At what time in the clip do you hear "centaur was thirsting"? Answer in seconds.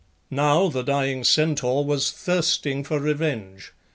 1.23-2.83